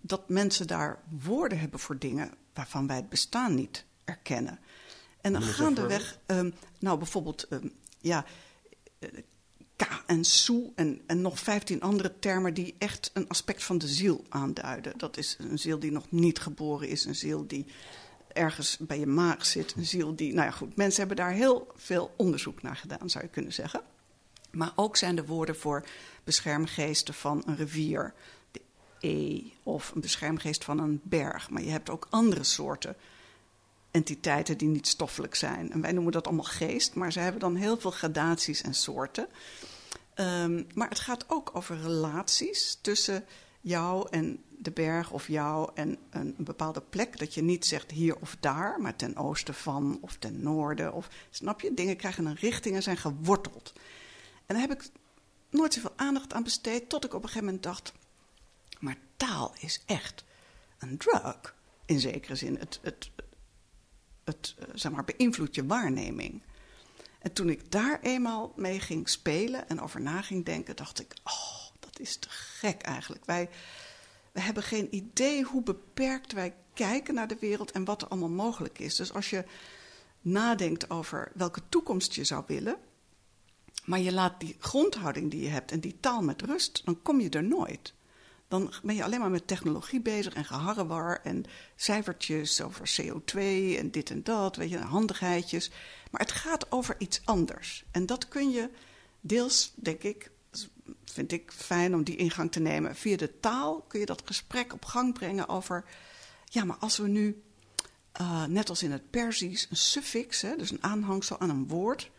[0.00, 4.58] dat mensen daar woorden hebben voor dingen waarvan wij het bestaan niet erkennen.
[5.20, 8.24] En dan gaandeweg, um, nou bijvoorbeeld, um, ja,
[8.98, 9.08] uh,
[9.76, 13.88] ka en soe en, en nog vijftien andere termen die echt een aspect van de
[13.88, 14.98] ziel aanduiden.
[14.98, 17.66] Dat is een ziel die nog niet geboren is, een ziel die
[18.32, 21.72] ergens bij je maag zit, een ziel die, nou ja goed, mensen hebben daar heel
[21.74, 23.82] veel onderzoek naar gedaan, zou je kunnen zeggen.
[24.52, 25.84] Maar ook zijn de woorden voor
[26.24, 28.14] beschermgeesten van een rivier,
[29.00, 31.50] E of een beschermgeest van een berg.
[31.50, 32.96] Maar je hebt ook andere soorten
[33.90, 35.72] entiteiten die niet stoffelijk zijn.
[35.72, 39.28] En wij noemen dat allemaal geest, maar ze hebben dan heel veel gradaties en soorten.
[40.14, 43.24] Um, maar het gaat ook over relaties tussen
[43.60, 47.18] jou en de berg of jou en een, een, bepaalde plek.
[47.18, 50.92] Dat je niet zegt hier of daar, maar ten oosten van of ten noorden.
[50.92, 51.74] Of, snap je?
[51.74, 53.72] Dingen krijgen een richting en zijn geworteld.
[54.52, 54.90] En daar heb ik
[55.50, 57.92] nooit zoveel aandacht aan besteed, tot ik op een gegeven moment dacht...
[58.80, 60.24] Maar taal is echt
[60.78, 62.56] een drug, in zekere zin.
[62.58, 63.10] Het, het,
[64.24, 66.42] het eh, zeg maar, beïnvloedt je waarneming.
[67.18, 71.14] En toen ik daar eenmaal mee ging spelen en over na ging denken, dacht ik:
[71.24, 73.24] Oh, dat is te gek eigenlijk.
[73.24, 73.48] Wij,
[74.32, 78.28] wij hebben geen idee hoe beperkt wij kijken naar de wereld en wat er allemaal
[78.28, 78.96] mogelijk is.
[78.96, 79.44] Dus als je
[80.20, 82.78] nadenkt over welke toekomst je zou willen,
[83.84, 87.20] maar je laat die grondhouding die je hebt en die taal met rust, dan kom
[87.20, 87.94] je er nooit
[88.52, 91.44] dan ben je alleen maar met technologie bezig en geharrewar en
[91.76, 93.38] cijfertjes over CO2
[93.78, 95.70] en dit en dat, weet je, handigheidjes.
[96.10, 97.84] Maar het gaat over iets anders.
[97.90, 98.70] En dat kun je
[99.20, 100.30] deels, denk ik,
[101.04, 102.96] vind ik fijn om die ingang te nemen.
[102.96, 105.84] Via de taal kun je dat gesprek op gang brengen over,
[106.44, 107.42] ja, maar als we nu,
[108.20, 112.10] uh, net als in het Perzisch, een suffix, hè, dus een aanhangsel aan een woord,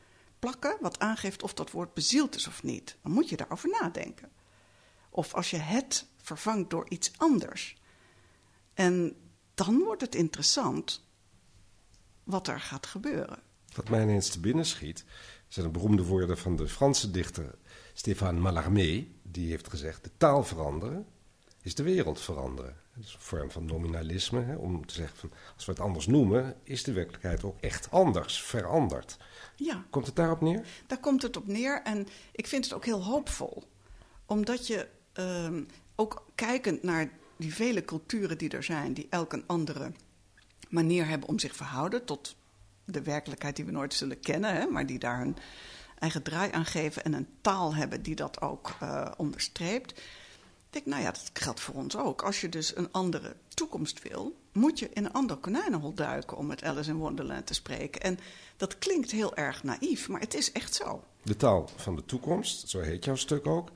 [0.43, 4.31] plakken, wat aangeeft of dat woord bezield is of niet, dan moet je daarover nadenken.
[5.09, 7.77] Of als je het vervangt door iets anders.
[8.73, 9.15] En
[9.53, 11.05] dan wordt het interessant
[12.23, 13.39] wat er gaat gebeuren.
[13.75, 15.05] Wat mij ineens te binnen schiet,
[15.47, 17.55] zijn de beroemde woorden van de Franse dichter
[17.93, 19.07] Stéphane Mallarmé.
[19.21, 21.07] Die heeft gezegd, de taal veranderen
[21.63, 22.75] is de wereld veranderen.
[22.95, 26.07] Dat is een vorm van nominalisme, hè, om te zeggen van, als we het anders
[26.07, 29.17] noemen, is de werkelijkheid ook echt anders, veranderd.
[29.55, 30.67] Ja, Komt het daarop neer?
[30.87, 31.81] daar komt het op neer.
[31.83, 33.63] En ik vind het ook heel hoopvol.
[34.25, 35.63] Omdat je ehm,
[35.95, 39.91] ook kijkend naar die vele culturen die er zijn, die elk een andere
[40.69, 42.35] manier hebben om zich verhouden tot
[42.85, 45.37] de werkelijkheid die we nooit zullen kennen, hè, maar die daar hun
[45.99, 50.01] eigen draai aan geven en een taal hebben die dat ook eh, onderstreept.
[50.73, 52.21] Ik denk, nou ja, dat geldt voor ons ook.
[52.21, 56.45] Als je dus een andere toekomst wil, moet je in een ander konijnenhol duiken, om
[56.45, 58.01] met Alice in Wonderland te spreken.
[58.01, 58.19] En
[58.57, 61.03] dat klinkt heel erg naïef, maar het is echt zo.
[61.21, 63.69] De taal van de toekomst, zo heet jouw stuk ook.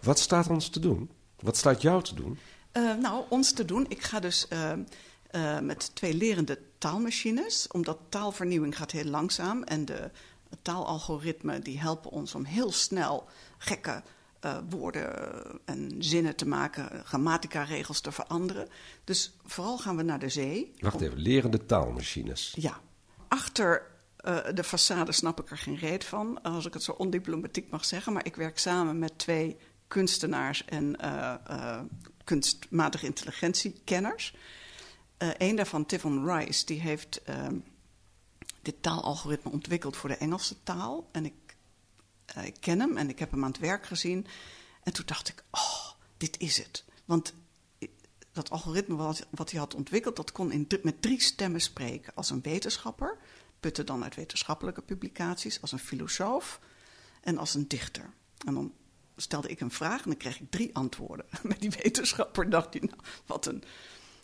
[0.00, 1.10] Wat staat ons te doen?
[1.40, 2.38] Wat staat jou te doen?
[2.72, 3.86] Eh, nou, ons te doen.
[3.88, 4.72] Ik ga dus eh,
[5.30, 10.10] eh, met twee lerende taalmachines, omdat taalvernieuwing gaat heel langzaam en de
[10.62, 13.28] taalalgoritmen die helpen ons om heel snel
[13.58, 14.02] gekke
[14.42, 15.10] eh, woorden
[15.64, 18.68] en zinnen te maken, grammatica-regels te veranderen.
[19.04, 20.74] Dus vooral gaan we naar de zee.
[20.78, 22.52] Wacht even, lerende taalmachines.
[22.56, 22.80] Ja,
[23.28, 27.70] achter eh, de façade snap ik er geen reet van, als ik het zo ondiplomatiek
[27.70, 28.12] mag zeggen.
[28.12, 29.56] Maar ik werk samen met twee
[29.88, 31.80] kunstenaars en eh,
[32.24, 34.34] kunstmatige intelligentiekenners.
[35.18, 37.56] Eén daarvan, Tivon Rice, die heeft ehm,
[38.62, 41.08] dit taalalgoritme ontwikkeld voor de Engelse taal.
[41.12, 41.34] En ik,
[42.34, 44.26] eh, ik ken hem en ik heb hem aan het werk gezien.
[44.82, 46.84] En toen dacht ik, oh, dit is het.
[47.04, 47.34] Want
[48.32, 48.96] dat algoritme
[49.30, 52.14] wat, hij had ontwikkeld, dat kon in, met drie stemmen spreken.
[52.14, 53.18] Als een wetenschapper,
[53.60, 56.60] putte dan uit wetenschappelijke publicaties, als een filosoof
[57.20, 58.14] en als een dichter.
[58.46, 58.72] En dan
[59.16, 61.26] stelde ik een vraag en dan kreeg ik drie antwoorden.
[61.42, 63.64] Met die wetenschapper dacht hij, nou, wat een,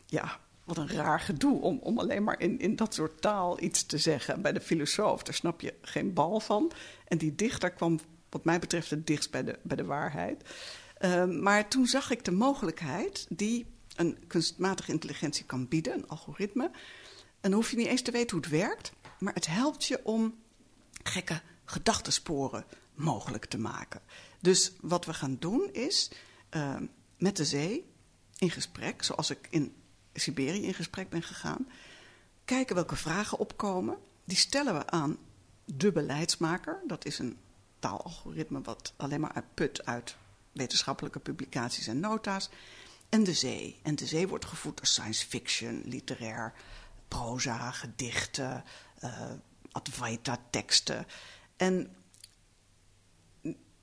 [0.07, 3.87] ja, wat een raar gedoe om, om alleen maar in, in dat soort taal iets
[3.87, 4.35] te zeggen.
[4.35, 6.73] En bij de filosoof, daar snap je geen bal van.
[7.05, 10.43] En die dichter kwam, wat mij betreft, het dichtst bij de, bij de waarheid.
[11.01, 16.65] Uh, maar toen zag ik de mogelijkheid die een kunstmatige intelligentie kan bieden, een algoritme.
[17.41, 20.01] En dan hoef je niet eens te weten hoe het werkt, maar het helpt je
[20.05, 20.35] om
[21.03, 24.01] gekke gedachtensporen mogelijk te maken.
[24.41, 26.11] Dus wat we gaan doen is
[26.57, 26.77] uh,
[27.19, 27.91] met de zee
[28.39, 29.75] in gesprek, zoals ik in
[30.13, 31.69] Siberië in gesprek ben gegaan,
[32.45, 33.97] kijken welke vragen opkomen.
[34.25, 35.19] Die stellen we aan
[35.65, 36.81] de beleidsmaker.
[36.87, 37.39] Dat is een
[37.79, 40.17] taalalgoritme wat alleen maar uitput uit
[40.53, 42.49] wetenschappelijke publicaties en nota's.
[43.09, 43.81] En de zee.
[43.83, 46.53] En de zee wordt gevoed door science fiction, literair,
[47.09, 48.65] proza, gedichten,
[49.05, 49.31] uh,
[49.73, 51.07] Advaita-teksten.
[51.57, 51.97] En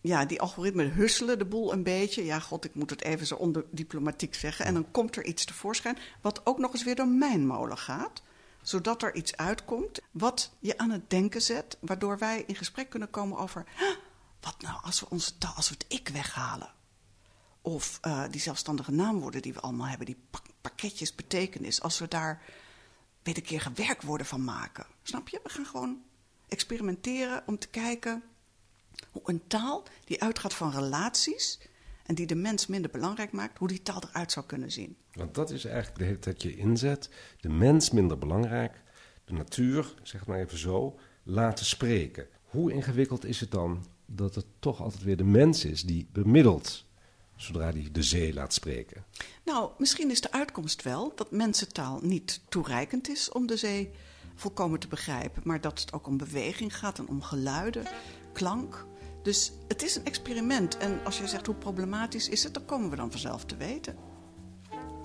[0.06, 2.26] ja, die algoritmen husselen de boel een beetje.
[2.26, 4.66] Ja, god, ik moet het even zo ondiplomatiek zeggen.
[4.66, 8.22] En dan komt er iets tevoorschijn wat ook nog eens weer door mijn molen gaat.
[8.62, 11.78] Zodat er iets uitkomt wat je aan het denken zet.
[11.80, 13.66] Waardoor wij in gesprek kunnen komen over...
[14.42, 16.74] wat nou als we, onze taal, als we het ik weghalen?
[17.62, 20.06] Of uh, die zelfstandige naamwoorden die we allemaal hebben.
[20.06, 21.82] Die pak pakketjes betekenis.
[21.82, 22.42] Als we daar
[23.24, 24.86] wederkerige werkwoorden van maken.
[25.04, 25.40] Snap je?
[25.44, 26.04] We gaan gewoon
[26.48, 28.24] experimenteren om te kijken
[29.12, 31.60] hoe een taal die uitgaat van relaties
[32.06, 34.98] en die de mens minder belangrijk maakt, hoe die taal eruit zou kunnen zien.
[35.14, 37.10] Want dat is eigenlijk de hele tijd je inzet.
[37.40, 38.82] De mens minder belangrijk,
[39.26, 42.28] de natuur, zeg maar even zo, laten spreken.
[42.44, 46.86] Hoe ingewikkeld is het dan dat het toch altijd weer de mens is die bemiddelt
[47.36, 49.06] zodra hij de zee laat spreken?
[49.46, 53.90] Nou, misschien is de uitkomst wel dat mensentaal niet toereikend is om de zee
[54.36, 57.84] volkomen te begrijpen, maar dat het ook om beweging gaat en om geluiden,
[58.36, 58.86] klank.
[59.24, 60.78] Dus het is een experiment.
[60.78, 63.96] En als je zegt hoe problematisch is het, dan komen we dan vanzelf te weten.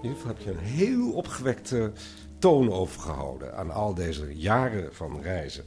[0.03, 1.93] Geval heb je een heel opgewekte
[2.39, 5.65] toon overgehouden aan al deze jaren van reizen.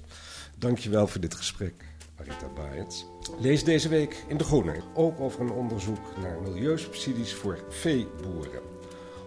[0.57, 1.73] Dankjewel voor dit gesprek,
[2.19, 3.05] Arita Baaiens.
[3.39, 8.61] Lees deze week in De Groene ook over een onderzoek naar milieusubsidies voor veeboeren.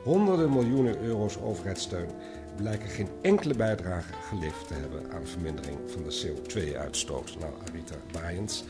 [0.03, 2.09] Honderden miljoenen euro's overheidssteun
[2.57, 7.37] blijken geen enkele bijdrage geleverd te hebben aan vermindering van de CO2-uitstoot.
[7.41, 8.65] Nou, Arita Baaiens,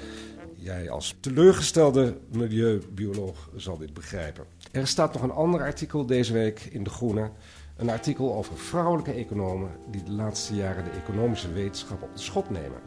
[0.55, 4.45] jij als teleurgestelde milieubioloog zal dit begrijpen.
[4.73, 7.31] Er staat nog een ander artikel deze week in De Groene.
[7.77, 12.51] Een artikel over vrouwelijke economen die de laatste jaren de economische wetenschap op de schop
[12.51, 12.81] nemen.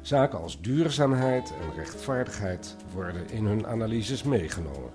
[0.00, 4.90] Zaken als duurzaamheid en rechtvaardigheid worden in hun analyses meegenomen.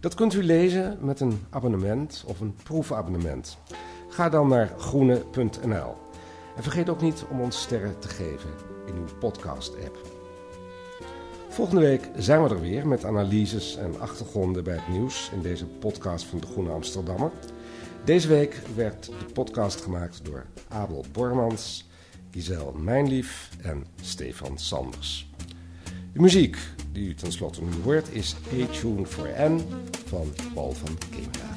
[0.00, 3.58] Dat kunt u lezen met een abonnement of een proefabonnement.
[4.14, 5.96] Ga dan naar groene.nl.
[6.56, 8.50] En vergeet ook niet om ons sterren te geven
[8.86, 9.98] in uw podcast-app.
[11.48, 15.66] Volgende week zijn we er weer met analyses en achtergronden bij het nieuws in deze
[15.66, 17.30] podcast van de Groene Amsterdammer.
[18.04, 21.88] Deze week werd de podcast gemaakt door Abel Bormans,
[22.30, 25.30] Giselle Mijnlief en Stefan Sanders.
[26.12, 26.58] De muziek
[26.92, 29.60] die u tenslotte nu hoort is A Tune for N
[30.06, 31.53] van Paul van Kemenade.